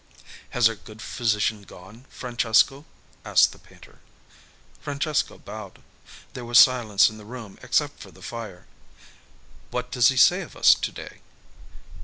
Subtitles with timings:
[0.49, 2.85] "Has our good physician gone, Francesco?"
[3.23, 3.99] asked the painter.
[4.79, 5.77] Francesco bowed.
[6.33, 8.65] There was silence in the room except for the fire.
[9.69, 11.19] "What does he say of us to day?"